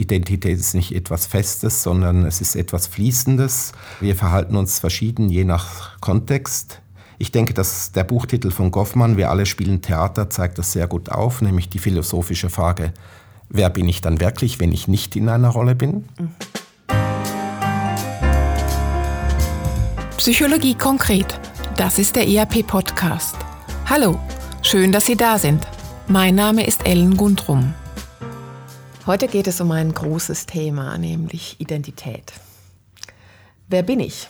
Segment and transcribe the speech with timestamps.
[0.00, 3.72] Identität ist nicht etwas Festes, sondern es ist etwas Fließendes.
[4.00, 6.80] Wir verhalten uns verschieden je nach Kontext.
[7.18, 11.10] Ich denke, dass der Buchtitel von Goffmann, Wir alle spielen Theater, zeigt das sehr gut
[11.10, 12.94] auf, nämlich die philosophische Frage,
[13.50, 16.06] wer bin ich dann wirklich, wenn ich nicht in einer Rolle bin?
[20.16, 21.38] Psychologie konkret.
[21.76, 23.36] Das ist der ERP-Podcast.
[23.84, 24.18] Hallo,
[24.62, 25.66] schön, dass Sie da sind.
[26.08, 27.74] Mein Name ist Ellen Gundrum.
[29.10, 32.32] Heute geht es um ein großes Thema, nämlich Identität.
[33.66, 34.28] Wer bin ich?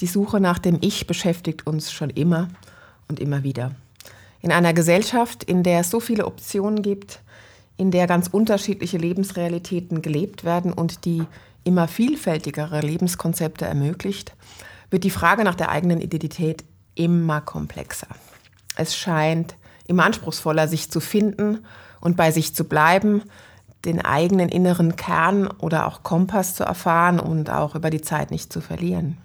[0.00, 2.48] Die Suche nach dem Ich beschäftigt uns schon immer
[3.06, 3.72] und immer wieder.
[4.40, 7.20] In einer Gesellschaft, in der es so viele Optionen gibt,
[7.76, 11.24] in der ganz unterschiedliche Lebensrealitäten gelebt werden und die
[11.62, 14.32] immer vielfältigere Lebenskonzepte ermöglicht,
[14.88, 18.08] wird die Frage nach der eigenen Identität immer komplexer.
[18.74, 19.54] Es scheint
[19.86, 21.66] immer anspruchsvoller, sich zu finden
[22.00, 23.20] und bei sich zu bleiben,
[23.84, 28.52] den eigenen inneren Kern oder auch Kompass zu erfahren und auch über die Zeit nicht
[28.52, 29.18] zu verlieren.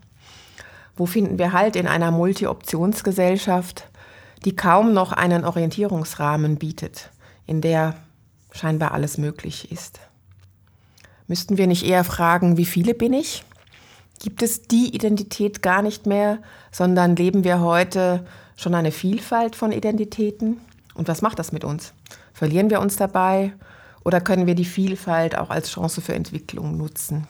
[0.96, 3.88] Wo finden wir halt in einer Multi-Optionsgesellschaft,
[4.46, 7.10] die kaum noch einen Orientierungsrahmen bietet,
[7.46, 7.96] in der
[8.52, 10.00] scheinbar alles möglich ist?
[11.28, 13.46] Müssten wir nicht eher fragen, wie viele bin ich?
[14.20, 16.40] Gibt es die Identität gar nicht mehr,
[16.72, 18.26] sondern leben wir heute
[18.58, 20.58] schon eine Vielfalt von Identitäten?
[20.96, 21.94] Und was macht das mit uns?
[22.34, 23.54] Verlieren wir uns dabei
[24.10, 27.28] oder können wir die Vielfalt auch als Chance für Entwicklung nutzen?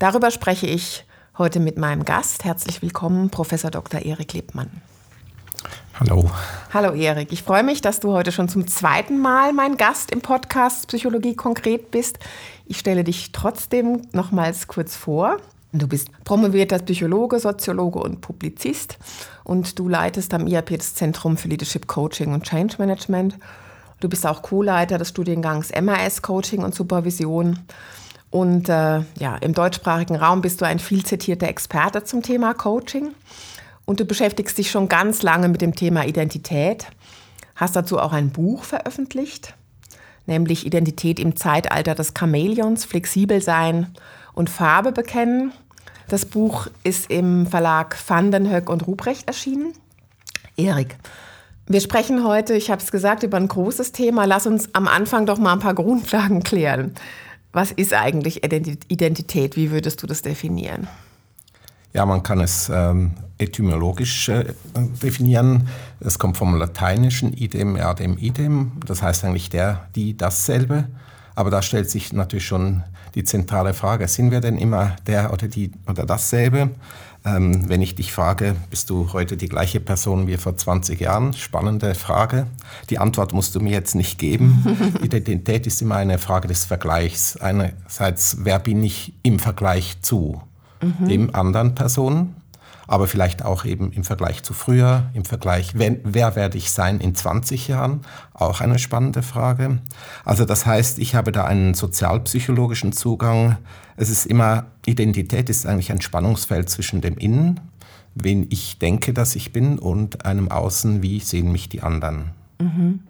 [0.00, 1.04] Darüber spreche ich
[1.38, 2.42] heute mit meinem Gast.
[2.42, 4.00] Herzlich willkommen, Professor Dr.
[4.00, 4.82] Erik Lebmann.
[6.00, 6.28] Hallo.
[6.72, 10.20] Hallo Erik, ich freue mich, dass du heute schon zum zweiten Mal mein Gast im
[10.20, 12.18] Podcast Psychologie konkret bist.
[12.66, 15.36] Ich stelle dich trotzdem nochmals kurz vor.
[15.72, 18.98] Du bist promovierter Psychologe, Soziologe und Publizist
[19.44, 23.38] und du leitest am IAP das Zentrum für Leadership Coaching und Change Management
[24.04, 27.60] Du bist auch Co-Leiter des Studiengangs MAS Coaching und Supervision.
[28.28, 33.14] Und äh, ja, im deutschsprachigen Raum bist du ein viel zitierter Experte zum Thema Coaching.
[33.86, 36.88] Und du beschäftigst dich schon ganz lange mit dem Thema Identität.
[37.56, 39.54] Hast dazu auch ein Buch veröffentlicht,
[40.26, 43.94] nämlich Identität im Zeitalter des Chamäleons, flexibel sein
[44.34, 45.50] und Farbe bekennen.
[46.08, 49.72] Das Buch ist im Verlag Vandenhoek und Ruprecht erschienen.
[50.58, 50.98] Erik,
[51.66, 54.24] wir sprechen heute, ich habe es gesagt, über ein großes Thema.
[54.24, 56.92] Lass uns am Anfang doch mal ein paar Grundlagen klären.
[57.52, 59.56] Was ist eigentlich Identität?
[59.56, 60.88] Wie würdest du das definieren?
[61.92, 64.52] Ja, man kann es ähm, etymologisch äh,
[65.02, 65.68] definieren.
[66.00, 68.72] Es kommt vom lateinischen idem, erdem, idem.
[68.84, 70.88] Das heißt eigentlich der, die, dasselbe.
[71.36, 72.82] Aber da stellt sich natürlich schon
[73.14, 76.70] die zentrale Frage, sind wir denn immer der oder die oder dasselbe?
[77.26, 81.32] Ähm, wenn ich dich frage, bist du heute die gleiche Person wie vor 20 Jahren?
[81.32, 82.46] Spannende Frage.
[82.90, 84.94] Die Antwort musst du mir jetzt nicht geben.
[85.02, 87.38] Identität ist immer eine Frage des Vergleichs.
[87.38, 90.42] Einerseits, wer bin ich im Vergleich zu
[90.82, 91.08] mhm.
[91.08, 92.36] dem anderen Personen?
[92.86, 97.00] Aber vielleicht auch eben im Vergleich zu früher, im Vergleich, wer, wer werde ich sein
[97.00, 98.02] in 20 Jahren,
[98.32, 99.78] auch eine spannende Frage.
[100.24, 103.58] Also das heißt, ich habe da einen sozialpsychologischen Zugang.
[103.96, 107.60] Es ist immer, Identität ist eigentlich ein Spannungsfeld zwischen dem Innen,
[108.14, 112.30] wen ich denke, dass ich bin, und einem Außen, wie sehen mich die anderen.
[112.60, 113.00] Mhm.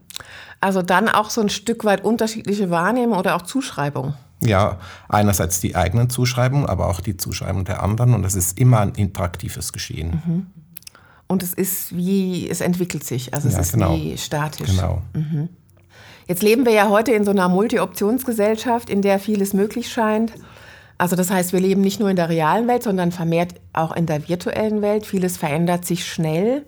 [0.60, 4.14] Also dann auch so ein Stück weit unterschiedliche Wahrnehmung oder auch Zuschreibung.
[4.44, 4.78] Ja,
[5.08, 8.14] einerseits die eigenen Zuschreibungen, aber auch die Zuschreibung der anderen.
[8.14, 10.22] Und es ist immer ein interaktives Geschehen.
[10.24, 10.46] Mhm.
[11.26, 13.96] Und es ist wie, es entwickelt sich, also es ja, ist genau.
[13.96, 14.68] nie statisch.
[14.68, 15.02] Genau.
[15.14, 15.48] Mhm.
[16.26, 20.32] Jetzt leben wir ja heute in so einer Multi-Optionsgesellschaft, in der vieles möglich scheint.
[20.96, 24.06] Also das heißt, wir leben nicht nur in der realen Welt, sondern vermehrt auch in
[24.06, 25.06] der virtuellen Welt.
[25.06, 26.64] Vieles verändert sich schnell.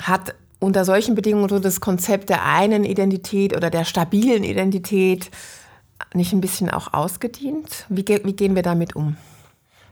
[0.00, 5.30] Hat unter solchen Bedingungen so das Konzept der einen Identität oder der stabilen Identität
[6.14, 7.86] nicht ein bisschen auch ausgedient?
[7.88, 9.16] Wie, wie gehen wir damit um?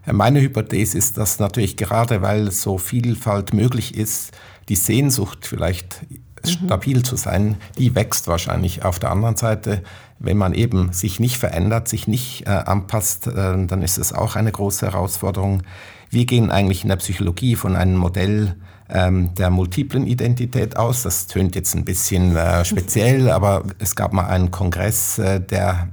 [0.06, 4.32] Meine Hypothese ist, dass natürlich gerade weil so Vielfalt möglich ist,
[4.69, 6.48] die Sehnsucht vielleicht mhm.
[6.48, 8.84] stabil zu sein, die wächst wahrscheinlich.
[8.84, 9.82] Auf der anderen Seite,
[10.19, 13.32] wenn man eben sich nicht verändert, sich nicht äh, anpasst, äh,
[13.67, 15.62] dann ist es auch eine große Herausforderung.
[16.11, 18.56] Wir gehen eigentlich in der Psychologie von einem Modell
[18.94, 21.02] ähm, der multiplen Identität aus.
[21.02, 25.88] Das tönt jetzt ein bisschen äh, speziell, aber es gab mal einen Kongress, äh, der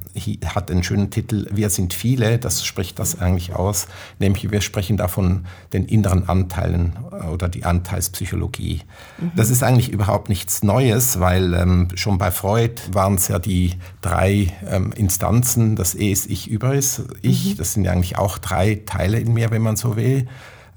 [0.45, 2.37] hat den schönen Titel Wir sind viele.
[2.37, 3.87] Das spricht das eigentlich aus,
[4.19, 8.81] nämlich wir sprechen davon den inneren Anteilen äh, oder die Anteilspsychologie.
[9.17, 9.31] Mhm.
[9.35, 13.73] Das ist eigentlich überhaupt nichts Neues, weil ähm, schon bei Freud waren es ja die
[14.01, 17.53] drei ähm, Instanzen, das Es, Ich, Überes, Ich.
[17.53, 17.57] Mhm.
[17.57, 20.27] Das sind ja eigentlich auch drei Teile in mir, wenn man so will.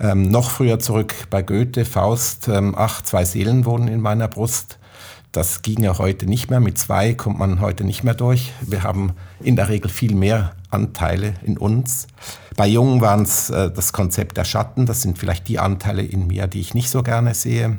[0.00, 4.78] Ähm, noch früher zurück bei Goethe, Faust, ähm, ach, zwei Seelen wohnen in meiner Brust.
[5.30, 6.60] Das ging ja heute nicht mehr.
[6.60, 8.52] Mit zwei kommt man heute nicht mehr durch.
[8.60, 12.06] Wir haben in der Regel viel mehr Anteile in uns.
[12.56, 14.86] Bei Jungen waren es äh, das Konzept der Schatten.
[14.86, 17.78] Das sind vielleicht die Anteile in mir, die ich nicht so gerne sehe.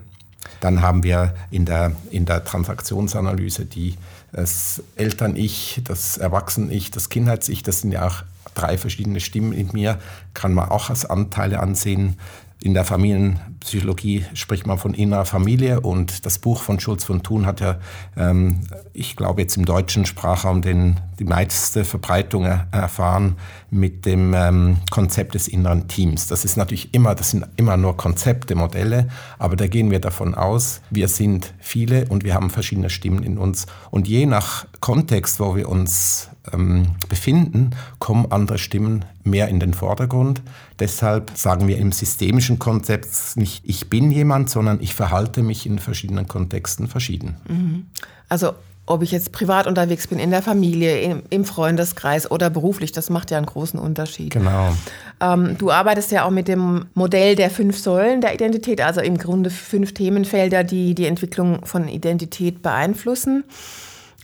[0.59, 3.95] Dann haben wir in der, in der Transaktionsanalyse die,
[4.31, 7.63] das Eltern-Ich, das Erwachsenen-Ich, das Kindheits-Ich.
[7.63, 8.23] Das sind ja auch
[8.55, 9.99] drei verschiedene Stimmen in mir.
[10.33, 12.17] Kann man auch als Anteile ansehen.
[12.59, 17.45] In der Familienpsychologie spricht man von innerer Familie und das Buch von Schulz von Thun
[17.45, 17.79] hat ja,
[18.17, 18.61] ähm,
[18.93, 23.35] ich glaube jetzt im deutschen Sprachraum den, die meiste Verbreitung er, erfahren
[23.69, 26.27] mit dem ähm, Konzept des inneren Teams.
[26.27, 29.07] Das ist natürlich immer, das sind immer nur Konzepte, Modelle,
[29.37, 33.37] aber da gehen wir davon aus, wir sind viele und wir haben verschiedene Stimmen in
[33.37, 39.59] uns und je nach Kontext, wo wir uns ähm, befinden, kommen andere Stimmen mehr in
[39.59, 40.41] den Vordergrund.
[40.79, 45.79] Deshalb sagen wir im systemischen Konzept nicht ich bin jemand, sondern ich verhalte mich in
[45.79, 47.35] verschiedenen Kontexten verschieden.
[47.47, 47.87] Mhm.
[48.29, 48.53] Also
[48.87, 53.09] ob ich jetzt privat unterwegs bin, in der Familie, im, im, Freundeskreis oder beruflich, das
[53.09, 54.31] macht ja einen großen Unterschied.
[54.31, 54.75] Genau.
[55.19, 59.17] Ähm, du arbeitest ja auch mit dem Modell der fünf Säulen der Identität, also im
[59.17, 63.43] Grunde fünf Themenfelder, die die Entwicklung von Identität beeinflussen.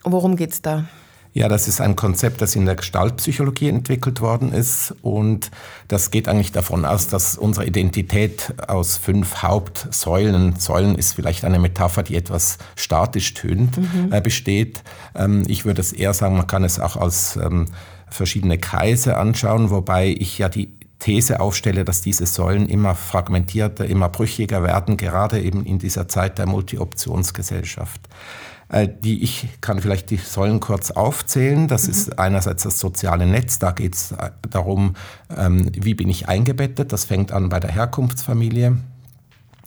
[0.03, 0.85] Worum geht es da?
[1.33, 5.49] Ja, das ist ein Konzept, das in der Gestaltpsychologie entwickelt worden ist und
[5.87, 11.57] das geht eigentlich davon aus, dass unsere Identität aus fünf Hauptsäulen, Säulen ist vielleicht eine
[11.57, 14.11] Metapher, die etwas statisch tönt, mhm.
[14.11, 14.83] äh, besteht.
[15.15, 17.67] Ähm, ich würde es eher sagen, man kann es auch als ähm,
[18.09, 20.69] verschiedene Kreise anschauen, wobei ich ja die
[20.99, 26.37] These aufstelle, dass diese Säulen immer fragmentierter, immer brüchiger werden, gerade eben in dieser Zeit
[26.37, 28.01] der Multi-Optionsgesellschaft.
[28.71, 31.67] Äh, die ich kann vielleicht die Säulen kurz aufzählen.
[31.67, 31.91] Das mhm.
[31.91, 33.59] ist einerseits das soziale Netz.
[33.59, 34.95] Da geht es äh, darum,
[35.35, 36.93] ähm, wie bin ich eingebettet.
[36.93, 38.77] Das fängt an bei der Herkunftsfamilie.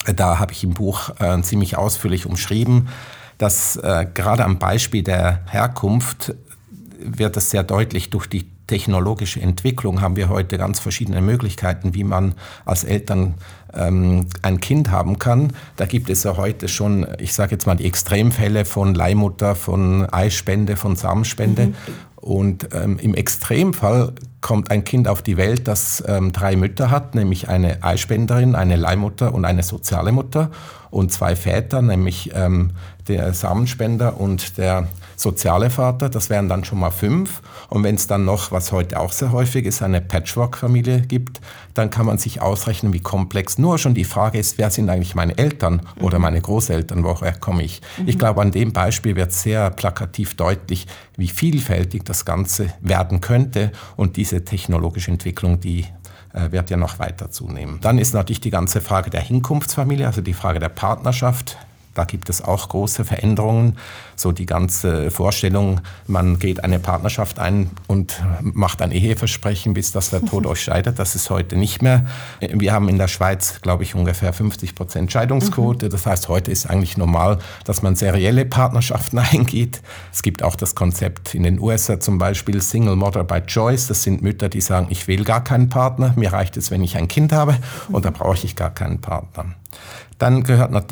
[0.07, 1.11] Äh, da habe ich im Buch
[1.43, 2.89] ziemlich ausführlich umschrieben,
[3.37, 3.79] dass
[4.13, 6.35] gerade am Beispiel der Herkunft
[6.99, 12.03] wird es sehr deutlich durch die technologische Entwicklung haben wir heute ganz verschiedene Möglichkeiten, wie
[12.03, 12.33] man
[12.65, 13.35] als Eltern
[13.73, 15.53] ähm, ein Kind haben kann.
[15.75, 20.05] Da gibt es ja heute schon, ich sage jetzt mal, die Extremfälle von Leihmutter, von
[20.11, 21.67] Eispende, von Samenspende.
[21.67, 21.75] Mhm.
[22.15, 27.13] Und ähm, im Extremfall kommt ein Kind auf die Welt, das ähm, drei Mütter hat,
[27.13, 30.49] nämlich eine Eispenderin, eine Leihmutter und eine soziale Mutter
[30.89, 32.71] und zwei Väter, nämlich ähm,
[33.07, 37.41] der Samenspender und der soziale Vater, das wären dann schon mal fünf.
[37.69, 41.41] Und wenn es dann noch, was heute auch sehr häufig ist, eine Patchwork-Familie gibt,
[41.73, 43.57] dann kann man sich ausrechnen, wie komplex.
[43.57, 47.63] Nur schon die Frage ist, wer sind eigentlich meine Eltern oder meine Großeltern, woher komme
[47.63, 47.81] ich?
[47.97, 48.07] Mhm.
[48.07, 53.71] Ich glaube, an dem Beispiel wird sehr plakativ deutlich, wie vielfältig das Ganze werden könnte
[53.95, 55.85] und diese technologische Entwicklung, die
[56.35, 57.79] äh, wird ja noch weiter zunehmen.
[57.81, 61.57] Dann ist natürlich die ganze Frage der Hinkunftsfamilie, also die Frage der Partnerschaft.
[61.95, 63.77] Da gibt es auch große Veränderungen.
[64.17, 70.09] So die ganze Vorstellung, man geht eine Partnerschaft ein und macht ein Eheversprechen, bis dass
[70.09, 72.05] der Tod euch scheidet, das ist heute nicht mehr.
[72.41, 75.87] Wir haben in der Schweiz, glaube ich, ungefähr 50 Prozent Scheidungsquote.
[75.87, 79.81] Das heißt, heute ist eigentlich normal, dass man serielle Partnerschaften eingeht.
[80.13, 83.87] Es gibt auch das Konzept in den USA zum Beispiel Single Mother by Choice.
[83.87, 86.13] Das sind Mütter, die sagen, ich will gar keinen Partner.
[86.17, 87.57] Mir reicht es, wenn ich ein Kind habe
[87.89, 89.45] und da brauche ich gar keinen Partner.
[90.17, 90.83] Dann gehört noch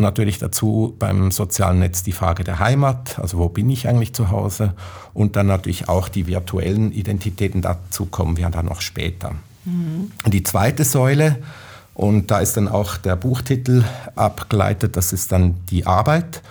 [0.00, 4.30] natürlich dazu beim sozialen Netz die Frage der Heimat, also wo bin ich eigentlich zu
[4.30, 4.74] Hause
[5.12, 9.32] und dann natürlich auch die virtuellen Identitäten, dazu kommen wir dann noch später.
[9.64, 10.10] Mhm.
[10.26, 11.38] Die zweite Säule,
[11.94, 13.84] und da ist dann auch der Buchtitel
[14.16, 16.42] abgeleitet, das ist dann die Arbeit.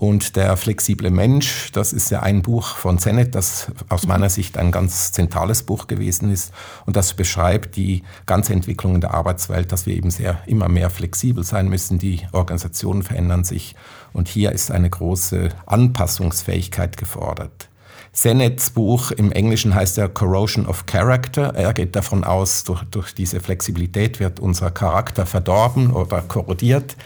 [0.00, 4.56] Und der flexible Mensch, das ist ja ein Buch von Sennett, das aus meiner Sicht
[4.56, 6.54] ein ganz zentrales Buch gewesen ist.
[6.86, 10.88] Und das beschreibt die ganze Entwicklung in der Arbeitswelt, dass wir eben sehr immer mehr
[10.88, 11.98] flexibel sein müssen.
[11.98, 13.74] Die Organisationen verändern sich.
[14.14, 17.68] Und hier ist eine große Anpassungsfähigkeit gefordert.
[18.10, 21.54] Sennets Buch im Englischen heißt ja Corrosion of Character.
[21.54, 26.96] Er geht davon aus, durch, durch diese Flexibilität wird unser Charakter verdorben oder korrodiert.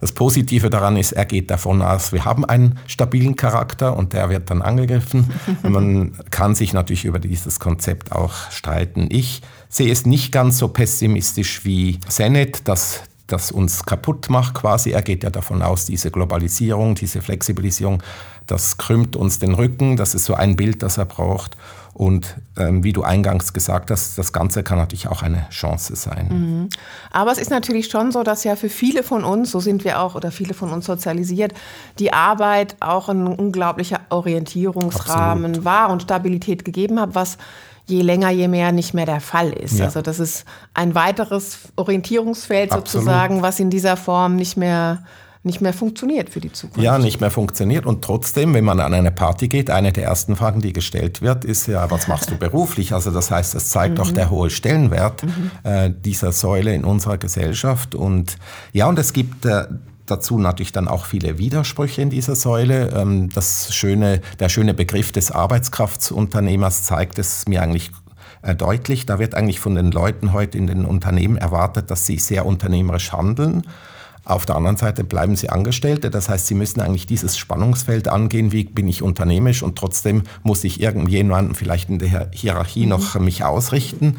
[0.00, 4.28] Das Positive daran ist, er geht davon aus, wir haben einen stabilen Charakter und der
[4.30, 5.30] wird dann angegriffen.
[5.62, 9.08] Man kann sich natürlich über dieses Konzept auch streiten.
[9.10, 14.90] Ich sehe es nicht ganz so pessimistisch wie Senet, dass das uns kaputt macht quasi.
[14.90, 18.02] Er geht ja davon aus, diese Globalisierung, diese Flexibilisierung,
[18.46, 19.96] das krümmt uns den Rücken.
[19.96, 21.56] Das ist so ein Bild, das er braucht.
[21.92, 26.28] Und ähm, wie du eingangs gesagt hast, das Ganze kann natürlich auch eine Chance sein.
[26.28, 26.68] Mhm.
[27.10, 30.00] Aber es ist natürlich schon so, dass ja für viele von uns, so sind wir
[30.00, 31.54] auch oder viele von uns sozialisiert,
[31.98, 35.64] die Arbeit auch ein unglaublicher Orientierungsrahmen Absolut.
[35.64, 37.38] war und Stabilität gegeben hat, was
[37.88, 39.78] je länger, je mehr nicht mehr der Fall ist.
[39.78, 39.86] Ja.
[39.86, 42.88] Also das ist ein weiteres Orientierungsfeld Absolut.
[42.88, 45.02] sozusagen, was in dieser Form nicht mehr
[45.46, 46.82] nicht mehr funktioniert für die Zukunft.
[46.82, 47.86] Ja, nicht mehr funktioniert.
[47.86, 51.44] Und trotzdem, wenn man an eine Party geht, eine der ersten Fragen, die gestellt wird,
[51.44, 52.92] ist ja, was machst du beruflich?
[52.92, 54.02] Also das heißt, es zeigt mhm.
[54.02, 55.50] auch der hohe Stellenwert mhm.
[55.62, 57.94] äh, dieser Säule in unserer Gesellschaft.
[57.94, 58.38] Und
[58.72, 59.66] ja, und es gibt äh,
[60.06, 62.90] dazu natürlich dann auch viele Widersprüche in dieser Säule.
[62.90, 67.90] Ähm, das schöne, der schöne Begriff des Arbeitskraftsunternehmers zeigt es mir eigentlich
[68.42, 69.06] äh, deutlich.
[69.06, 73.12] Da wird eigentlich von den Leuten heute in den Unternehmen erwartet, dass sie sehr unternehmerisch
[73.12, 73.62] handeln
[74.26, 76.10] auf der anderen Seite bleiben sie Angestellte.
[76.10, 78.50] Das heißt, sie müssen eigentlich dieses Spannungsfeld angehen.
[78.50, 82.90] Wie bin ich unternehmisch und trotzdem muss ich irgendjemanden vielleicht in der Hierarchie mhm.
[82.90, 84.16] noch mich ausrichten.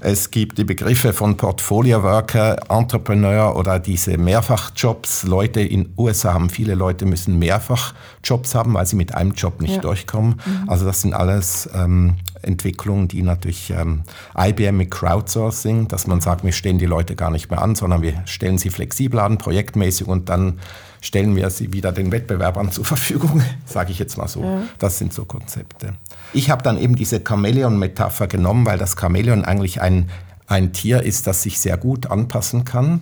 [0.00, 5.24] Es gibt die Begriffe von Portfolio Worker, Entrepreneur oder diese Mehrfachjobs.
[5.24, 9.76] Leute in USA haben viele Leute müssen Mehrfachjobs haben, weil sie mit einem Job nicht
[9.76, 9.80] ja.
[9.80, 10.40] durchkommen.
[10.44, 10.68] Mhm.
[10.68, 14.02] Also das sind alles ähm, Entwicklungen, die natürlich ähm,
[14.36, 18.02] IBM mit Crowdsourcing, dass man sagt, wir stellen die Leute gar nicht mehr an, sondern
[18.02, 20.58] wir stellen sie flexibel an, projektmäßig und dann
[21.00, 24.42] stellen wir sie wieder den Wettbewerbern zur Verfügung, sage ich jetzt mal so.
[24.42, 24.62] Ja.
[24.78, 25.94] Das sind so Konzepte.
[26.32, 30.10] Ich habe dann eben diese Chamäleon-Metapher genommen, weil das Chamäleon eigentlich ein,
[30.46, 33.00] ein Tier ist, das sich sehr gut anpassen kann.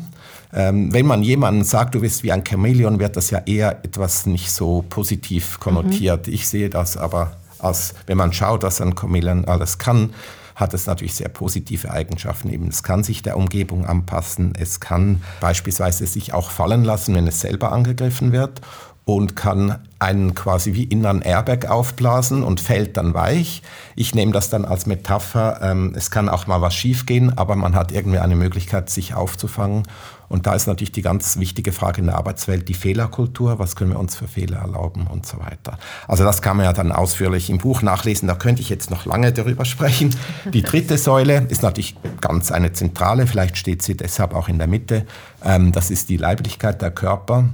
[0.53, 4.27] Ähm, wenn man jemandem sagt, du bist wie ein Chamäleon, wird das ja eher etwas
[4.27, 6.29] nicht so positiv konnotiert.
[6.29, 6.33] Mhm.
[6.33, 10.15] Ich sehe das aber als, wenn man schaut, was ein Chamäleon alles kann,
[10.55, 12.51] hat es natürlich sehr positive Eigenschaften.
[12.51, 17.27] Eben, es kann sich der Umgebung anpassen, es kann beispielsweise sich auch fallen lassen, wenn
[17.27, 18.63] es selber angegriffen wird
[19.07, 23.63] und kann einen quasi wie inneren Airbag aufblasen und fällt dann weich.
[23.95, 25.61] Ich nehme das dann als Metapher.
[25.63, 29.85] Ähm, es kann auch mal was schiefgehen, aber man hat irgendwie eine Möglichkeit, sich aufzufangen.
[30.29, 33.59] Und da ist natürlich die ganz wichtige Frage in der Arbeitswelt die Fehlerkultur.
[33.59, 35.79] Was können wir uns für Fehler erlauben und so weiter.
[36.09, 38.29] Also das kann man ja dann ausführlich im Buch nachlesen.
[38.29, 40.15] Da könnte ich jetzt noch lange darüber sprechen.
[40.53, 43.27] Die dritte Säule ist natürlich ganz eine zentrale.
[43.27, 45.07] Vielleicht steht sie deshalb auch in der Mitte.
[45.45, 47.45] Ähm, das ist die Leiblichkeit der Körper.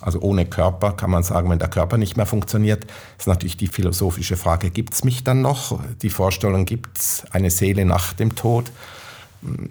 [0.00, 2.86] Also ohne Körper kann man sagen, wenn der Körper nicht mehr funktioniert,
[3.18, 5.80] ist natürlich die philosophische Frage, gibt es mich dann noch?
[6.02, 8.70] Die Vorstellung, gibt es eine Seele nach dem Tod?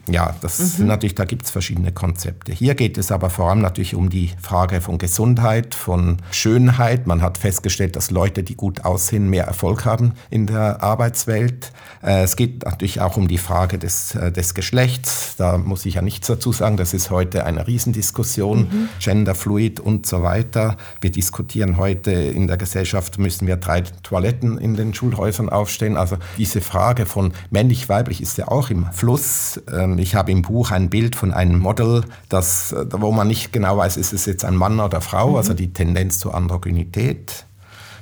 [0.10, 0.88] Ja, das mhm.
[0.88, 2.54] natürlich, da gibt es verschiedene Konzepte.
[2.54, 7.06] Hier geht es aber vor allem natürlich um die Frage von Gesundheit, von Schönheit.
[7.06, 11.74] Man hat festgestellt, dass Leute, die gut aussehen, mehr Erfolg haben in der Arbeitswelt.
[12.02, 15.36] Äh, es geht natürlich auch um die Frage des, äh, des Geschlechts.
[15.38, 16.78] Da muss ich ja nichts dazu sagen.
[16.78, 18.90] Das ist heute eine Riesendiskussion, mhm.
[19.02, 20.78] Genderfluid und so weiter.
[21.02, 25.98] Wir diskutieren heute in der Gesellschaft, müssen wir drei Toiletten in den Schulhäusern aufstellen.
[25.98, 30.72] Also diese Frage von männlich-weiblich ist ja auch im Fluss ähm, ich habe im Buch
[30.72, 34.46] ein Bild von einem Model, das, äh, wo man nicht genau weiß, ist es jetzt
[34.46, 35.36] ein Mann oder Frau, mhm.
[35.36, 37.46] also die Tendenz zur Androgynität.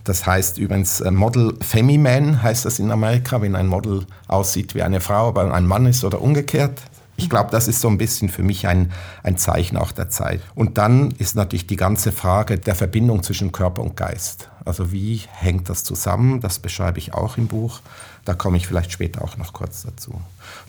[0.03, 4.83] Das heißt übrigens äh, Model Femiman heißt das in Amerika, wenn ein Model aussieht wie
[4.83, 6.81] eine Frau, aber ein Mann ist oder umgekehrt.
[7.17, 8.91] Ich glaube, das ist so ein bisschen für mich ein,
[9.23, 10.41] ein Zeichen auch der Zeit.
[10.53, 14.49] Und dann ist natürlich die ganze Frage der Verbindung zwischen Körper und Geist.
[14.65, 16.41] Also wie hängt das zusammen?
[16.41, 17.79] Das beschreibe ich auch im Buch.
[18.25, 20.19] Da komme ich vielleicht später auch noch kurz dazu.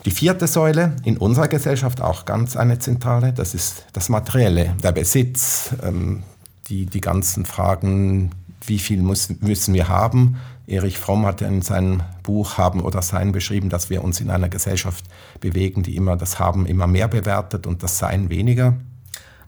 [0.05, 4.91] Die vierte Säule in unserer Gesellschaft auch ganz eine zentrale, das ist das Materielle, der
[4.91, 6.23] Besitz, ähm,
[6.67, 8.31] die, die ganzen Fragen,
[8.65, 10.37] wie viel muss, müssen wir haben.
[10.67, 14.49] Erich Fromm hat in seinem Buch Haben oder Sein beschrieben, dass wir uns in einer
[14.49, 15.05] Gesellschaft
[15.39, 18.75] bewegen, die immer das Haben immer mehr bewertet und das Sein weniger.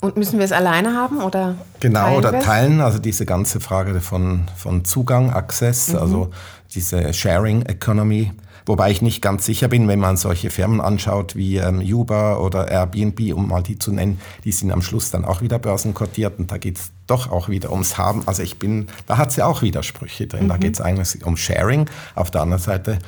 [0.02, 1.56] Und müssen wir es alleine haben oder?
[1.82, 2.80] Genau, oder teilen.
[2.80, 6.00] Also diese ganze Frage von, von Zugang, Access, mhm.
[6.00, 6.32] also
[6.74, 8.32] diese Sharing Economy.
[8.66, 12.70] Wobei ich nicht ganz sicher bin, wenn man solche Firmen anschaut wie ähm, Uber oder
[12.70, 16.52] Airbnb, um mal die zu nennen, die sind am Schluss dann auch wieder börsenkotiert und
[16.52, 18.24] da geht es doch auch wieder ums Haben.
[18.28, 20.44] Also ich bin, da hat es ja auch Widersprüche drin.
[20.44, 20.50] Mhm.
[20.50, 23.00] Da geht es eigentlich um Sharing, auf der anderen Seite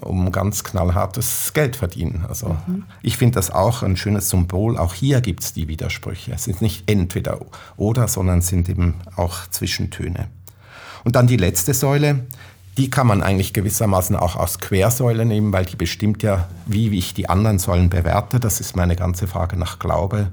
[0.00, 2.24] um ganz knallhartes Geld verdienen.
[2.26, 2.84] Also mhm.
[3.02, 4.78] ich finde das auch ein schönes Symbol.
[4.78, 6.32] Auch hier gibt es die Widersprüche.
[6.32, 7.40] Es sind nicht entweder
[7.76, 10.28] oder, sondern sind eben auch Zwischentöne.
[11.04, 12.26] Und dann die letzte Säule,
[12.76, 17.14] die kann man eigentlich gewissermaßen auch als Quersäule nehmen, weil die bestimmt ja, wie ich
[17.14, 18.40] die anderen Säulen bewerte.
[18.40, 20.30] Das ist meine ganze Frage nach Glaube,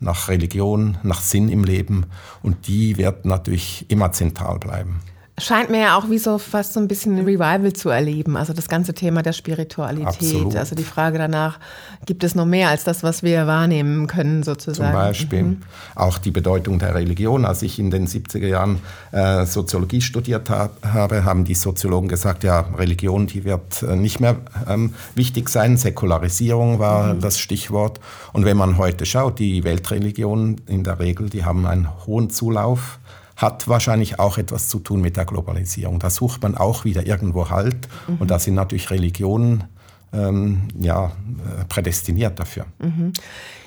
[0.00, 2.06] nach Religion, nach Sinn im Leben.
[2.42, 5.00] Und die wird natürlich immer zentral bleiben
[5.38, 8.36] scheint mir ja auch wie so fast so ein bisschen ein Revival zu erleben.
[8.36, 10.06] Also das ganze Thema der Spiritualität.
[10.06, 10.56] Absolut.
[10.56, 11.58] Also die Frage danach,
[12.06, 14.92] gibt es noch mehr als das, was wir wahrnehmen können sozusagen?
[14.92, 15.62] Zum Beispiel mhm.
[15.94, 17.44] auch die Bedeutung der Religion.
[17.44, 18.80] Als ich in den 70er Jahren
[19.12, 24.20] äh, Soziologie studiert hab, habe, haben die Soziologen gesagt, ja, Religion, die wird äh, nicht
[24.20, 25.76] mehr ähm, wichtig sein.
[25.76, 27.20] Säkularisierung war mhm.
[27.20, 28.00] das Stichwort.
[28.32, 32.98] Und wenn man heute schaut, die Weltreligionen in der Regel, die haben einen hohen Zulauf
[33.36, 35.98] hat wahrscheinlich auch etwas zu tun mit der Globalisierung.
[35.98, 38.16] Da sucht man auch wieder irgendwo Halt mhm.
[38.18, 39.64] und da sind natürlich Religionen
[40.12, 42.64] ähm, ja, äh, prädestiniert dafür.
[42.78, 43.12] Mhm.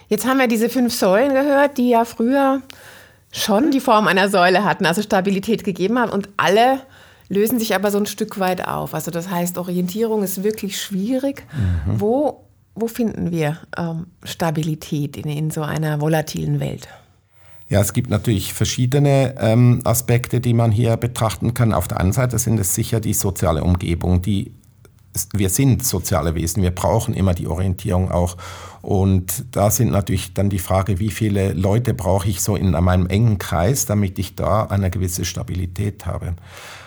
[0.07, 2.61] Jetzt haben wir diese fünf Säulen gehört, die ja früher
[3.31, 6.81] schon die Form einer Säule hatten, also Stabilität gegeben haben und alle
[7.27, 8.95] lösen sich aber so ein Stück weit auf.
[8.95, 11.45] Also das heißt, Orientierung ist wirklich schwierig.
[11.53, 12.01] Mhm.
[12.01, 16.87] Wo, wo finden wir ähm, Stabilität in, in so einer volatilen Welt?
[17.69, 21.71] Ja, es gibt natürlich verschiedene ähm, Aspekte, die man hier betrachten kann.
[21.71, 24.53] Auf der einen Seite sind es sicher die soziale Umgebung, die
[25.33, 28.37] wir sind soziale Wesen, wir brauchen immer die Orientierung auch.
[28.81, 33.07] Und da sind natürlich dann die Frage, wie viele Leute brauche ich so in meinem
[33.07, 36.35] engen Kreis, damit ich da eine gewisse Stabilität habe.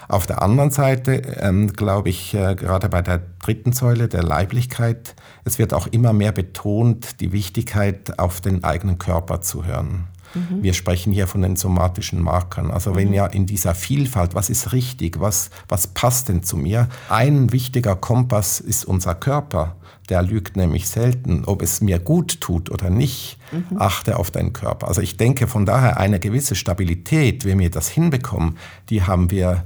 [0.08, 5.14] Auf der anderen Seite ähm, glaube ich, äh, gerade bei der dritten Säule der Leiblichkeit,
[5.44, 10.08] es wird auch immer mehr betont, die Wichtigkeit, auf den eigenen Körper zu hören.
[10.34, 10.62] Mhm.
[10.62, 12.70] Wir sprechen hier von den somatischen Markern.
[12.70, 13.14] Also wenn mhm.
[13.14, 16.88] ja in dieser Vielfalt, was ist richtig, was, was passt denn zu mir?
[17.08, 19.76] Ein wichtiger Kompass ist unser Körper.
[20.08, 23.38] Der lügt nämlich selten, ob es mir gut tut oder nicht.
[23.52, 23.80] Mhm.
[23.80, 24.88] Achte auf deinen Körper.
[24.88, 28.58] Also ich denke von daher eine gewisse Stabilität, wenn wir das hinbekommen,
[28.90, 29.64] die haben wir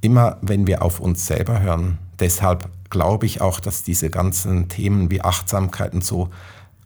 [0.00, 1.98] immer, wenn wir auf uns selber hören.
[2.20, 6.30] Deshalb glaube ich auch, dass diese ganzen Themen wie Achtsamkeit und so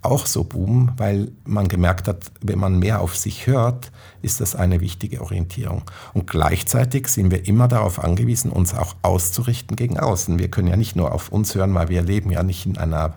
[0.03, 3.91] auch so boomen, weil man gemerkt hat, wenn man mehr auf sich hört,
[4.23, 5.83] ist das eine wichtige Orientierung.
[6.15, 10.39] Und gleichzeitig sind wir immer darauf angewiesen, uns auch auszurichten gegen außen.
[10.39, 13.15] Wir können ja nicht nur auf uns hören, weil wir leben ja nicht in einer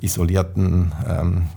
[0.00, 1.48] isolierten ähm,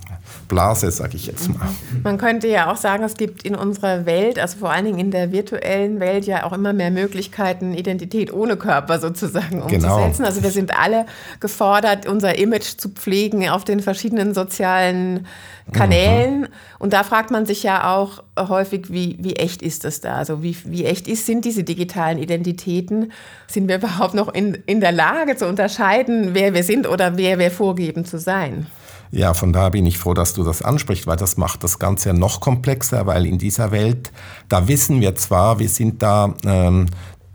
[0.52, 1.70] Blase, sage ich jetzt mal.
[2.04, 5.10] Man könnte ja auch sagen, es gibt in unserer Welt, also vor allen Dingen in
[5.10, 9.96] der virtuellen Welt, ja auch immer mehr Möglichkeiten, Identität ohne Körper sozusagen genau.
[9.96, 10.18] umzusetzen.
[10.18, 10.28] Genau.
[10.28, 11.06] Also wir sind alle
[11.40, 15.26] gefordert, unser Image zu pflegen auf den verschiedenen sozialen
[15.72, 16.42] Kanälen.
[16.42, 16.48] Mhm.
[16.80, 20.16] Und da fragt man sich ja auch häufig, wie, wie echt ist das da?
[20.16, 23.12] Also wie, wie echt ist, sind diese digitalen Identitäten?
[23.48, 27.40] Sind wir überhaupt noch in, in der Lage zu unterscheiden, wer wir sind oder wer
[27.40, 28.68] wir vorgeben zu sein?
[29.12, 32.10] Ja, von daher bin ich froh, dass du das ansprichst, weil das macht das Ganze
[32.10, 34.12] ja noch komplexer, weil in dieser Welt,
[34.48, 36.86] da wissen wir zwar, wir sind da, ähm,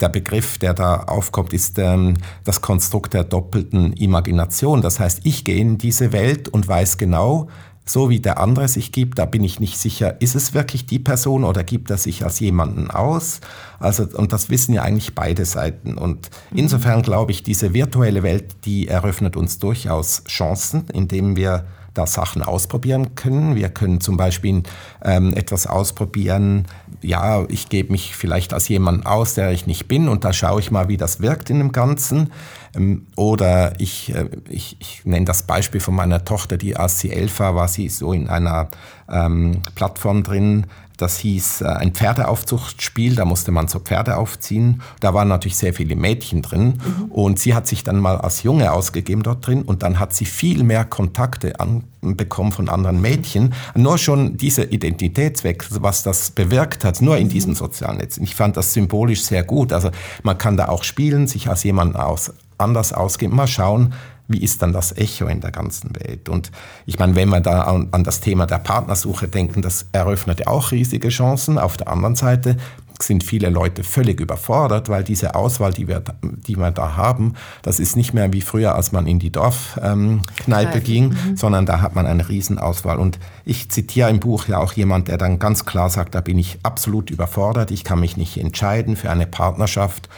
[0.00, 2.14] der Begriff, der da aufkommt, ist ähm,
[2.44, 4.82] das Konstrukt der doppelten Imagination.
[4.82, 7.48] Das heißt, ich gehe in diese Welt und weiß genau,
[7.88, 10.98] so wie der andere sich gibt, da bin ich nicht sicher, ist es wirklich die
[10.98, 13.40] Person oder gibt er sich als jemanden aus?
[13.78, 15.96] Also, und das wissen ja eigentlich beide Seiten.
[15.96, 16.58] Und mhm.
[16.58, 21.64] insofern glaube ich, diese virtuelle Welt, die eröffnet uns durchaus Chancen, indem wir
[21.96, 23.56] da Sachen ausprobieren können.
[23.56, 24.62] Wir können zum Beispiel
[25.02, 26.66] ähm, etwas ausprobieren.
[27.02, 30.60] Ja, ich gebe mich vielleicht als jemand aus, der ich nicht bin, und da schaue
[30.60, 32.32] ich mal, wie das wirkt in dem Ganzen.
[32.76, 36.76] Ähm, oder ich, äh, ich, ich nenne das Beispiel von meiner Tochter, die
[37.10, 38.68] elf war, war sie so in einer
[39.08, 44.82] ähm, Plattform drin, das hieß äh, ein Pferdeaufzuchtspiel, da musste man so Pferde aufziehen.
[45.00, 47.04] Da waren natürlich sehr viele Mädchen drin mhm.
[47.10, 50.24] und sie hat sich dann mal als Junge ausgegeben dort drin und dann hat sie
[50.24, 51.52] viel mehr Kontakte
[52.00, 53.54] bekommen von anderen Mädchen.
[53.74, 58.16] Nur schon dieser Identitätswechsel, was das bewirkt hat, nur in diesem sozialen Netz.
[58.18, 59.72] Ich fand das symbolisch sehr gut.
[59.72, 59.90] Also
[60.22, 63.36] man kann da auch spielen, sich als jemand aus, anders ausgeben.
[63.36, 63.92] Mal schauen,
[64.28, 66.28] wie ist dann das Echo in der ganzen Welt?
[66.28, 66.50] Und
[66.84, 70.46] ich meine, wenn wir da an, an das Thema der Partnersuche denken, das eröffnet ja
[70.48, 71.58] auch riesige Chancen.
[71.58, 72.56] Auf der anderen Seite
[73.02, 77.78] sind viele Leute völlig überfordert, weil diese Auswahl, die wir, die wir da haben, das
[77.78, 81.36] ist nicht mehr wie früher, als man in die Dorfkneipe ähm, ging, mhm.
[81.36, 82.98] sondern da hat man eine Riesenauswahl.
[82.98, 86.38] Und ich zitiere im Buch ja auch jemand, der dann ganz klar sagt, da bin
[86.38, 90.08] ich absolut überfordert, ich kann mich nicht entscheiden für eine Partnerschaft.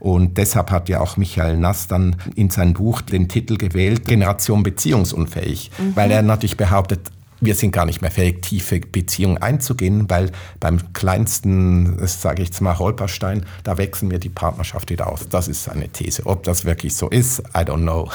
[0.00, 4.62] Und deshalb hat ja auch Michael Nass dann in seinem Buch den Titel gewählt, Generation
[4.62, 5.96] beziehungsunfähig, mhm.
[5.96, 7.00] weil er natürlich behauptet,
[7.40, 10.30] wir sind gar nicht mehr fähig, tiefe Beziehungen einzugehen, weil
[10.60, 15.28] beim kleinsten, sage ich jetzt mal, Holperstein, da wechseln wir die Partnerschaft wieder aus.
[15.28, 16.26] Das ist eine These.
[16.26, 18.10] Ob das wirklich so ist, I don't know.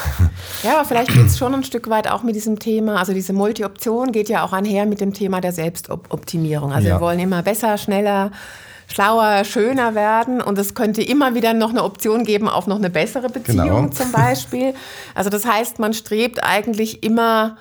[0.62, 3.32] Ja, aber vielleicht geht es schon ein Stück weit auch mit diesem Thema, also diese
[3.32, 6.72] Multi-Option geht ja auch einher mit dem Thema der Selbstoptimierung.
[6.72, 6.96] Also ja.
[6.96, 8.30] wir wollen immer besser, schneller,
[8.86, 12.90] schlauer, schöner werden und es könnte immer wieder noch eine Option geben auf noch eine
[12.90, 13.88] bessere Beziehung genau.
[13.88, 14.74] zum Beispiel.
[15.14, 17.56] Also das heißt, man strebt eigentlich immer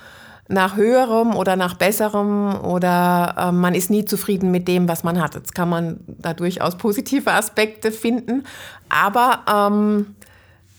[0.48, 5.22] nach höherem oder nach besserem oder äh, man ist nie zufrieden mit dem, was man
[5.22, 5.36] hat.
[5.36, 8.44] Jetzt kann man da durchaus positive Aspekte finden,
[8.90, 10.16] aber ähm,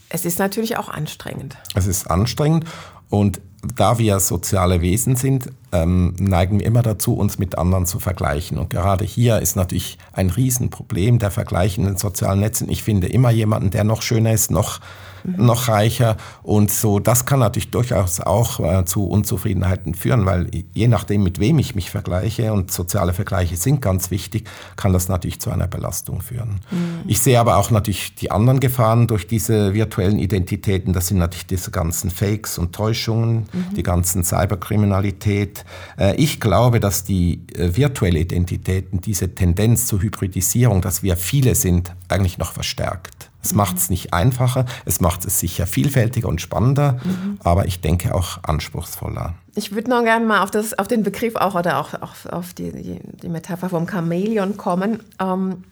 [0.08, 1.56] es ist natürlich auch anstrengend.
[1.74, 2.66] Es ist anstrengend
[3.08, 3.40] und
[3.76, 8.58] da wir soziale Wesen sind, ähm, neigen wir immer dazu, uns mit anderen zu vergleichen.
[8.58, 12.68] Und gerade hier ist natürlich ein Riesenproblem der Vergleich in den sozialen Netzen.
[12.68, 14.80] Ich finde immer jemanden, der noch schöner ist, noch
[15.24, 16.16] noch reicher.
[16.42, 21.38] Und so, das kann natürlich durchaus auch äh, zu Unzufriedenheiten führen, weil je nachdem, mit
[21.38, 25.66] wem ich mich vergleiche, und soziale Vergleiche sind ganz wichtig, kann das natürlich zu einer
[25.66, 26.60] Belastung führen.
[26.70, 27.02] Mhm.
[27.06, 30.92] Ich sehe aber auch natürlich die anderen Gefahren durch diese virtuellen Identitäten.
[30.92, 33.74] Das sind natürlich diese ganzen Fakes und Täuschungen, mhm.
[33.76, 35.64] die ganzen Cyberkriminalität.
[35.98, 41.54] Äh, ich glaube, dass die äh, virtuelle Identitäten diese Tendenz zur Hybridisierung, dass wir viele
[41.54, 43.30] sind, eigentlich noch verstärkt.
[43.44, 47.38] Es macht es nicht einfacher, es macht es sicher vielfältiger und spannender, mhm.
[47.44, 49.34] aber ich denke auch anspruchsvoller.
[49.54, 52.54] Ich würde noch gerne mal auf, das, auf den Begriff auch oder auch, auch auf
[52.54, 55.00] die, die, die Metapher vom Chamäleon kommen.
[55.20, 55.64] Ähm,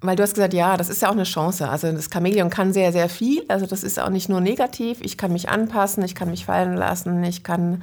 [0.00, 1.68] weil du hast gesagt, ja, das ist ja auch eine Chance.
[1.68, 3.44] Also das Chamäleon kann sehr, sehr viel.
[3.46, 4.98] Also das ist auch nicht nur negativ.
[5.00, 7.82] Ich kann mich anpassen, ich kann mich fallen lassen, ich kann,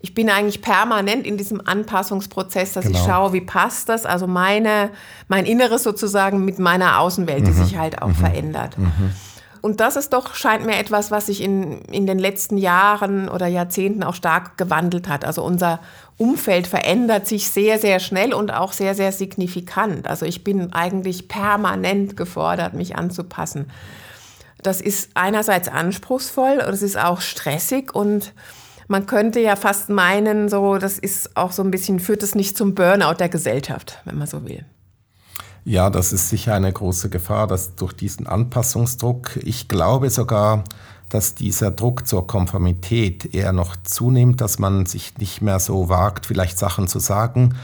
[0.00, 2.98] ich bin eigentlich permanent in diesem Anpassungsprozess, dass genau.
[2.98, 4.06] ich schaue, wie passt das.
[4.06, 4.90] Also meine,
[5.26, 7.64] mein Inneres sozusagen mit meiner Außenwelt, die mhm.
[7.64, 8.14] sich halt auch mhm.
[8.14, 8.78] verändert.
[8.78, 9.12] Mhm.
[9.60, 13.48] Und das ist doch, scheint mir etwas, was sich in, in den letzten Jahren oder
[13.48, 15.24] Jahrzehnten auch stark gewandelt hat.
[15.24, 15.80] Also unser
[16.16, 20.06] Umfeld verändert sich sehr, sehr schnell und auch sehr, sehr signifikant.
[20.06, 23.70] Also ich bin eigentlich permanent gefordert, mich anzupassen.
[24.62, 28.32] Das ist einerseits anspruchsvoll und es ist auch stressig und
[28.88, 32.56] man könnte ja fast meinen, so, das ist auch so ein bisschen, führt es nicht
[32.56, 34.64] zum Burnout der Gesellschaft, wenn man so will.
[35.64, 40.64] Ja, das ist sicher eine große Gefahr, dass durch diesen Anpassungsdruck, ich glaube sogar,
[41.10, 46.26] dass dieser Druck zur Konformität eher noch zunimmt, dass man sich nicht mehr so wagt,
[46.26, 47.54] vielleicht Sachen zu sagen.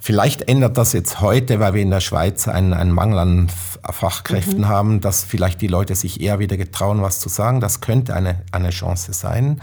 [0.00, 3.48] Vielleicht ändert das jetzt heute, weil wir in der Schweiz einen, einen Mangel an
[3.82, 4.68] Fachkräften mhm.
[4.68, 7.60] haben, dass vielleicht die Leute sich eher wieder getrauen, was zu sagen.
[7.60, 9.60] Das könnte eine, eine Chance sein.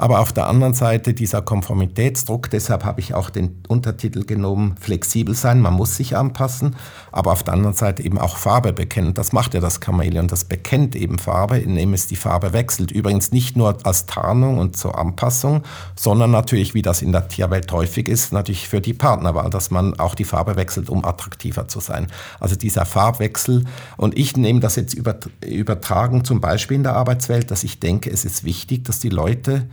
[0.00, 5.34] Aber auf der anderen Seite dieser Konformitätsdruck, deshalb habe ich auch den Untertitel genommen, flexibel
[5.34, 6.74] sein, man muss sich anpassen,
[7.12, 9.12] aber auf der anderen Seite eben auch Farbe bekennen.
[9.12, 12.92] Das macht ja das Chamäleon, das bekennt eben Farbe, indem es die Farbe wechselt.
[12.92, 15.64] Übrigens nicht nur als Tarnung und zur Anpassung,
[15.96, 20.00] sondern natürlich, wie das in der Tierwelt häufig ist, natürlich für die Partnerwahl, dass man
[20.00, 22.06] auch die Farbe wechselt, um attraktiver zu sein.
[22.38, 23.66] Also dieser Farbwechsel.
[23.98, 28.24] Und ich nehme das jetzt übertragen zum Beispiel in der Arbeitswelt, dass ich denke, es
[28.24, 29.66] ist wichtig, dass die Leute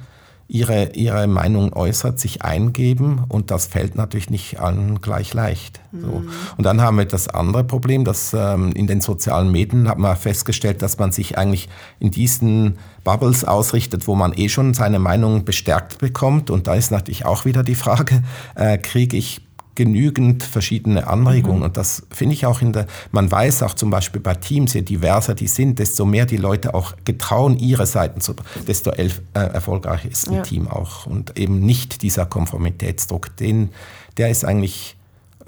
[0.47, 5.81] ihre, ihre Meinung äußert, sich eingeben und das fällt natürlich nicht allen gleich leicht.
[5.91, 6.19] So.
[6.19, 6.29] Mhm.
[6.57, 10.15] Und dann haben wir das andere Problem, dass ähm, in den sozialen Medien hat man
[10.15, 11.67] festgestellt, dass man sich eigentlich
[11.99, 16.49] in diesen Bubbles ausrichtet, wo man eh schon seine Meinung bestärkt bekommt.
[16.49, 18.23] Und da ist natürlich auch wieder die Frage,
[18.55, 19.46] äh, kriege ich
[19.77, 21.59] genügend verschiedene Anregungen.
[21.59, 21.65] Mhm.
[21.65, 24.81] Und das finde ich auch in der, man weiß auch zum Beispiel bei Teams, je
[24.81, 28.33] diverser die sind, desto mehr die Leute auch getrauen, ihre Seiten zu,
[28.67, 30.41] desto elf, äh, erfolgreicher ist ein ja.
[30.41, 31.05] Team auch.
[31.05, 33.69] Und eben nicht dieser Konformitätsdruck, den,
[34.17, 34.97] der ist eigentlich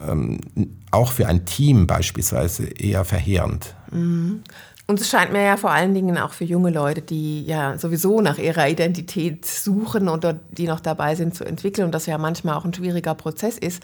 [0.08, 0.40] ähm,
[0.92, 3.74] auch für ein Team beispielsweise eher verheerend.
[3.92, 4.44] Mhm.
[4.86, 8.22] Und es scheint mir ja vor allen Dingen auch für junge Leute, die ja sowieso
[8.22, 12.56] nach ihrer Identität suchen und die noch dabei sind zu entwickeln und das ja manchmal
[12.56, 13.82] auch ein schwieriger Prozess ist,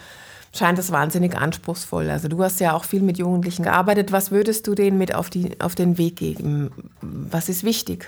[0.57, 2.09] scheint es wahnsinnig anspruchsvoll.
[2.09, 4.11] Also du hast ja auch viel mit Jugendlichen gearbeitet.
[4.11, 6.71] Was würdest du denen mit auf, die, auf den Weg geben?
[7.01, 8.07] Was ist wichtig?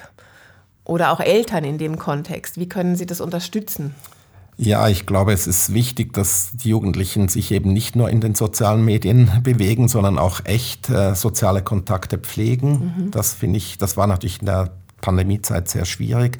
[0.83, 2.57] Oder auch Eltern in dem Kontext.
[2.57, 3.93] Wie können sie das unterstützen?
[4.59, 8.33] Ja, ich glaube, es ist wichtig, dass die Jugendlichen sich eben nicht nur in den
[8.33, 12.93] sozialen Medien bewegen, sondern auch echt äh, soziale Kontakte pflegen.
[12.97, 13.11] Mhm.
[13.11, 16.39] Das finde ich, das war natürlich in der Pandemiezeit sehr schwierig.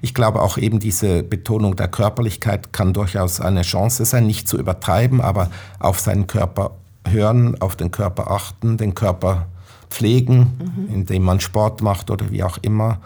[0.00, 4.58] Ich glaube auch eben diese Betonung der Körperlichkeit kann durchaus eine Chance sein, nicht zu
[4.58, 6.72] übertreiben, aber auf seinen Körper
[7.06, 9.46] hören, auf den Körper achten, den Körper
[9.90, 10.94] pflegen, mhm.
[10.94, 13.00] indem man Sport macht oder wie auch immer.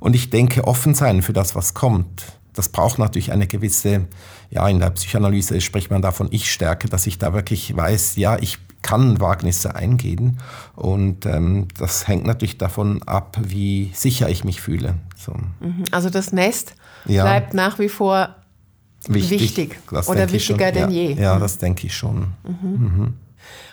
[0.00, 2.24] Und ich denke, offen sein für das, was kommt.
[2.54, 4.06] Das braucht natürlich eine gewisse,
[4.50, 8.58] ja, in der Psychoanalyse spricht man davon Ich-Stärke, dass ich da wirklich weiß, ja, ich
[8.82, 10.38] kann Wagnisse eingehen.
[10.74, 14.94] Und ähm, das hängt natürlich davon ab, wie sicher ich mich fühle.
[15.16, 15.32] So.
[15.60, 15.84] Mhm.
[15.90, 16.74] Also das Nest
[17.06, 17.24] ja.
[17.24, 18.36] bleibt nach wie vor
[19.06, 19.78] wichtig, wichtig.
[19.90, 21.12] oder wichtiger denn ja, je.
[21.14, 22.28] Ja, das denke ich schon.
[22.44, 22.70] Mhm.
[22.70, 23.14] Mhm.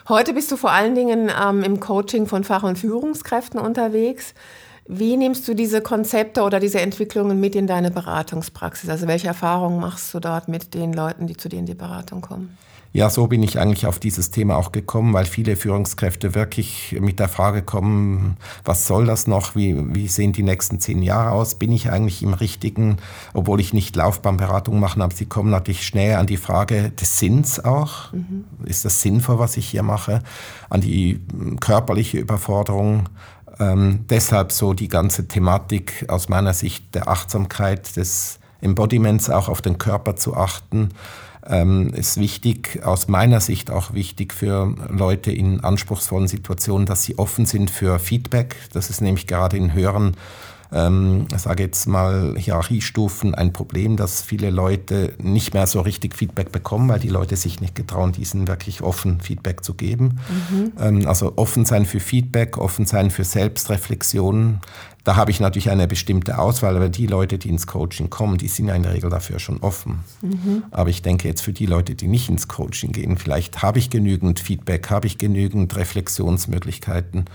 [0.08, 4.34] Heute bist du vor allen Dingen ähm, im Coaching von Fach- und Führungskräften unterwegs.
[4.88, 8.88] Wie nimmst du diese Konzepte oder diese Entwicklungen mit in deine Beratungspraxis?
[8.88, 12.22] Also welche Erfahrungen machst du dort mit den Leuten, die zu dir in die Beratung
[12.22, 12.56] kommen?
[12.96, 17.20] Ja, so bin ich eigentlich auf dieses Thema auch gekommen, weil viele Führungskräfte wirklich mit
[17.20, 19.54] der Frage kommen, was soll das noch?
[19.54, 21.56] Wie, wie sehen die nächsten zehn Jahre aus?
[21.56, 22.96] Bin ich eigentlich im richtigen,
[23.34, 27.60] obwohl ich nicht Laufbahnberatung mache, aber sie kommen natürlich schnell an die Frage des Sinns
[27.60, 28.14] auch.
[28.14, 28.46] Mhm.
[28.64, 30.22] Ist das sinnvoll, was ich hier mache?
[30.70, 33.10] An die hm, körperliche Überforderung.
[33.60, 39.62] Ähm, deshalb so die ganze Thematik aus meiner Sicht der Achtsamkeit, des Embodiments auch auf
[39.62, 40.92] den Körper zu achten
[41.48, 47.18] ähm, ist wichtig, aus meiner Sicht auch wichtig für Leute in anspruchsvollen Situationen, dass sie
[47.18, 48.56] offen sind für Feedback.
[48.74, 50.16] Das ist nämlich gerade in höheren
[50.76, 56.52] ähm, sage jetzt mal, Hierarchiestufen ein Problem, dass viele Leute nicht mehr so richtig Feedback
[56.52, 60.20] bekommen, weil die Leute sich nicht getrauen, diesen wirklich offen Feedback zu geben.
[60.50, 60.72] Mhm.
[60.80, 64.60] Ähm, also offen sein für Feedback, offen sein für Selbstreflexion,
[65.06, 68.48] Da habe ich natürlich eine bestimmte Auswahl, aber die Leute, die ins Coaching kommen, die
[68.48, 70.04] sind ja in der Regel dafür schon offen.
[70.24, 70.64] Mhm.
[70.72, 73.92] Aber ich denke jetzt für die Leute, die nicht ins Coaching gehen, vielleicht habe ich
[73.92, 77.26] genügend Feedback, habe ich genügend Reflexionsmöglichkeiten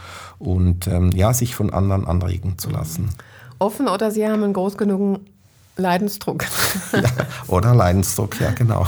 [0.41, 3.11] und ähm, ja, sich von anderen anregen zu lassen.
[3.61, 5.21] Offen oder Sie haben einen groß genug
[5.81, 6.45] Leidensdruck.
[6.93, 7.03] ja,
[7.49, 8.87] oder Leidensdruck, ja genau.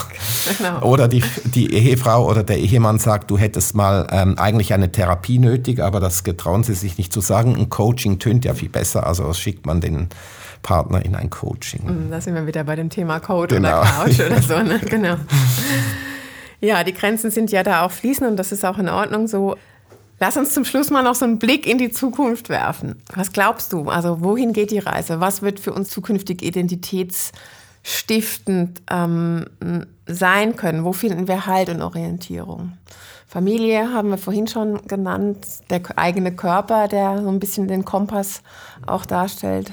[0.59, 0.83] genau.
[0.83, 5.39] Oder die, die Ehefrau oder der Ehemann sagt, du hättest mal ähm, eigentlich eine Therapie
[5.39, 7.57] nötig, aber das getrauen sie sich nicht zu sagen.
[7.57, 10.09] Ein Coaching tönt ja viel besser, also schickt man den
[10.63, 11.87] Partner in ein Coaching.
[11.87, 13.81] Hm, da sind wir wieder bei dem Thema Code genau.
[13.81, 14.59] oder Couch oder so.
[14.63, 14.79] Ne?
[14.79, 15.17] Genau.
[16.61, 19.57] Ja, die Grenzen sind ja da auch fließend und das ist auch in Ordnung so.
[20.23, 23.03] Lass uns zum Schluss mal noch so einen Blick in die Zukunft werfen.
[23.17, 23.89] Was glaubst du?
[23.89, 25.19] Also wohin geht die Reise?
[25.19, 29.47] Was wird für uns zukünftig identitätsstiftend ähm,
[30.07, 30.85] sein können?
[30.85, 32.75] Wo finden wir Halt und Orientierung?
[33.27, 38.43] Familie haben wir vorhin schon genannt, der eigene Körper, der so ein bisschen den Kompass
[38.87, 39.73] auch darstellt.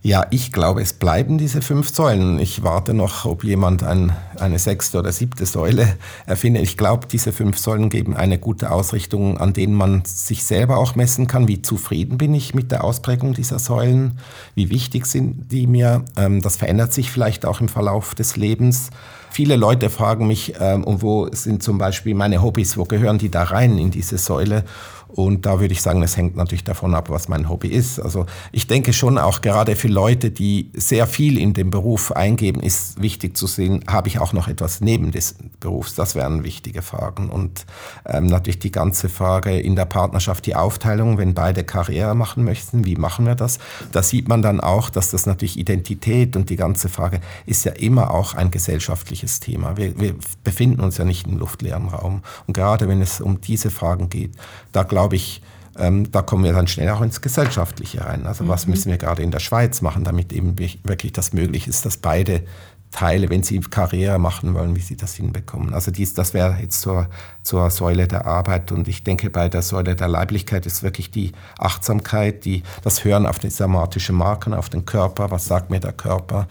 [0.00, 2.38] Ja, ich glaube, es bleiben diese fünf Säulen.
[2.38, 6.62] Ich warte noch, ob jemand ein, eine sechste oder siebte Säule erfindet.
[6.62, 10.94] Ich glaube, diese fünf Säulen geben eine gute Ausrichtung, an denen man sich selber auch
[10.94, 11.48] messen kann.
[11.48, 14.20] Wie zufrieden bin ich mit der Ausprägung dieser Säulen?
[14.54, 16.04] Wie wichtig sind die mir?
[16.16, 18.90] Ähm, das verändert sich vielleicht auch im Verlauf des Lebens.
[19.38, 23.30] Viele Leute fragen mich, ähm, und wo sind zum Beispiel meine Hobbys, wo gehören die
[23.30, 24.64] da rein in diese Säule?
[25.08, 27.98] Und da würde ich sagen, es hängt natürlich davon ab, was mein Hobby ist.
[27.98, 32.60] Also ich denke schon auch gerade für Leute, die sehr viel in den Beruf eingeben,
[32.60, 35.94] ist wichtig zu sehen, habe ich auch noch etwas neben des Berufs?
[35.94, 37.30] Das wären wichtige Fragen.
[37.30, 37.64] Und
[38.04, 42.84] ähm, natürlich die ganze Frage in der Partnerschaft, die Aufteilung, wenn beide Karriere machen möchten,
[42.84, 43.58] wie machen wir das?
[43.92, 47.72] Da sieht man dann auch, dass das natürlich Identität und die ganze Frage ist ja
[47.72, 49.76] immer auch ein gesellschaftliches Thema.
[49.76, 50.14] Wir, wir
[50.44, 52.22] befinden uns ja nicht im luftleeren Raum.
[52.46, 54.32] Und gerade wenn es um diese Fragen geht,
[54.72, 55.40] da glaube glaube ich,
[55.78, 58.26] ähm, da kommen wir dann schnell auch ins Gesellschaftliche rein.
[58.26, 58.48] Also mhm.
[58.48, 61.96] was müssen wir gerade in der Schweiz machen, damit eben wirklich das möglich ist, dass
[61.96, 62.42] beide
[62.90, 65.72] Teile, wenn sie Karriere machen wollen, wie sie das hinbekommen.
[65.72, 67.08] Also dies, das wäre jetzt zur,
[67.42, 68.72] zur Säule der Arbeit.
[68.72, 73.26] Und ich denke, bei der Säule der Leiblichkeit ist wirklich die Achtsamkeit, die, das Hören
[73.26, 76.48] auf die somatischen Marken, auf den Körper, was sagt mir der Körper,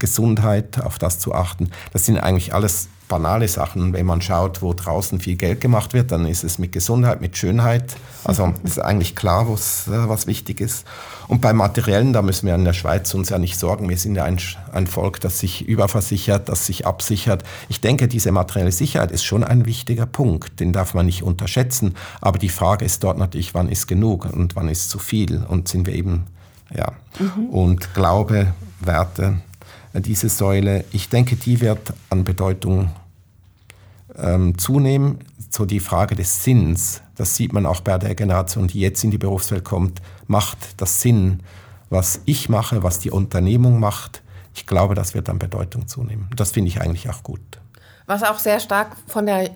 [0.00, 1.70] Gesundheit, auf das zu achten.
[1.92, 3.92] Das sind eigentlich alles banale Sachen.
[3.92, 7.36] Wenn man schaut, wo draußen viel Geld gemacht wird, dann ist es mit Gesundheit, mit
[7.36, 7.96] Schönheit.
[8.24, 10.86] Also ist eigentlich klar, was, äh, was wichtig ist.
[11.28, 13.90] Und beim Materiellen, da müssen wir in der Schweiz uns ja nicht sorgen.
[13.90, 14.38] Wir sind ja ein,
[14.72, 17.44] ein Volk, das sich überversichert, das sich absichert.
[17.68, 20.60] Ich denke, diese materielle Sicherheit ist schon ein wichtiger Punkt.
[20.60, 21.96] Den darf man nicht unterschätzen.
[22.22, 25.44] Aber die Frage ist dort natürlich, wann ist genug und wann ist zu viel?
[25.46, 26.26] Und sind wir eben,
[26.74, 26.92] ja.
[27.18, 27.46] Mhm.
[27.50, 29.40] Und Glaube, Werte,
[29.94, 32.90] diese Säule, ich denke, die wird an Bedeutung
[34.16, 35.18] ähm, zunehmen.
[35.50, 39.10] So die Frage des Sinns, das sieht man auch bei der Generation, die jetzt in
[39.10, 41.42] die Berufswelt kommt, macht das Sinn,
[41.88, 44.22] was ich mache, was die Unternehmung macht.
[44.54, 46.28] Ich glaube, das wird an Bedeutung zunehmen.
[46.36, 47.40] Das finde ich eigentlich auch gut.
[48.06, 49.50] Was auch sehr stark von der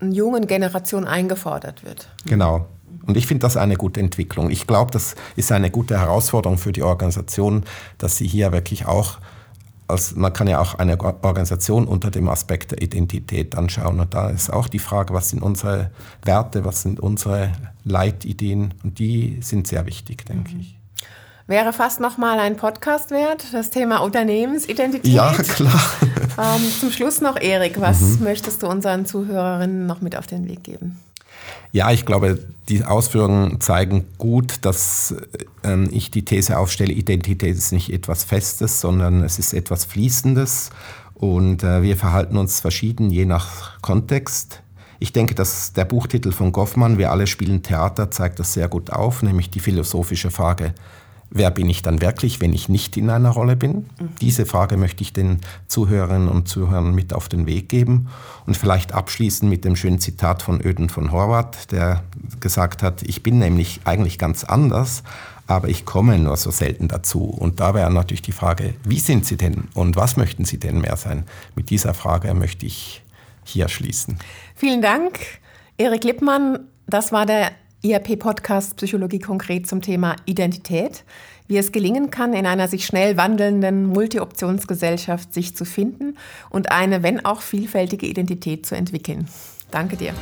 [0.00, 2.08] jungen Generation eingefordert wird.
[2.26, 2.66] Genau.
[3.06, 4.50] Und ich finde das eine gute Entwicklung.
[4.50, 7.64] Ich glaube, das ist eine gute Herausforderung für die Organisation,
[7.98, 9.18] dass sie hier wirklich auch
[9.90, 14.00] als, man kann ja auch eine Organisation unter dem Aspekt der Identität anschauen.
[14.00, 15.90] Und da ist auch die Frage, was sind unsere
[16.22, 17.52] Werte, was sind unsere
[17.84, 18.74] Leitideen?
[18.82, 20.60] Und die sind sehr wichtig, denke mhm.
[20.60, 20.76] ich.
[21.46, 25.12] Wäre fast nochmal ein Podcast wert, das Thema Unternehmensidentität.
[25.12, 25.82] Ja, klar.
[26.38, 28.24] Ähm, zum Schluss noch, Erik, was mhm.
[28.24, 31.00] möchtest du unseren Zuhörerinnen noch mit auf den Weg geben?
[31.72, 35.14] Ja, ich glaube, die Ausführungen zeigen gut, dass
[35.62, 40.70] äh, ich die These aufstelle, Identität ist nicht etwas Festes, sondern es ist etwas Fließendes
[41.14, 44.62] und äh, wir verhalten uns verschieden je nach Kontext.
[44.98, 48.90] Ich denke, dass der Buchtitel von Goffmann, Wir alle spielen Theater, zeigt das sehr gut
[48.90, 50.74] auf, nämlich die philosophische Frage,
[51.30, 53.86] wer bin ich dann wirklich, wenn ich nicht in einer Rolle bin?
[53.98, 54.08] Mhm.
[54.20, 58.08] Diese Frage möchte ich den Zuhörerinnen und Zuhörern mit auf den Weg geben
[58.46, 62.02] und vielleicht abschließen mit dem schönen Zitat von Öden von Horvath, der
[62.40, 65.02] gesagt hat, ich bin nämlich eigentlich ganz anders,
[65.46, 67.24] aber ich komme nur so selten dazu.
[67.24, 70.80] Und da wäre natürlich die Frage, wie sind Sie denn und was möchten Sie denn
[70.80, 71.24] mehr sein?
[71.54, 73.02] Mit dieser Frage möchte ich
[73.44, 74.18] hier schließen.
[74.54, 75.18] Vielen Dank,
[75.76, 76.60] Erik Lippmann.
[76.86, 81.04] Das war der IRP-Podcast Psychologie konkret zum Thema Identität,
[81.48, 86.16] wie es gelingen kann, in einer sich schnell wandelnden Multi-Optionsgesellschaft sich zu finden
[86.50, 89.26] und eine, wenn auch vielfältige Identität zu entwickeln.
[89.70, 90.12] Danke dir.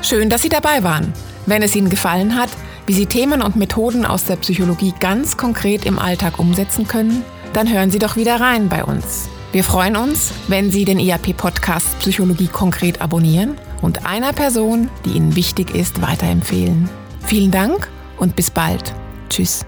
[0.00, 1.12] Schön, dass Sie dabei waren.
[1.44, 2.50] Wenn es Ihnen gefallen hat,
[2.86, 7.22] wie Sie Themen und Methoden aus der Psychologie ganz konkret im Alltag umsetzen können,
[7.52, 9.28] dann hören Sie doch wieder rein bei uns.
[9.52, 15.36] Wir freuen uns, wenn Sie den IAP-Podcast Psychologie konkret abonnieren und einer Person, die Ihnen
[15.36, 16.88] wichtig ist, weiterempfehlen.
[17.26, 18.94] Vielen Dank und bis bald.
[19.28, 19.66] Tschüss.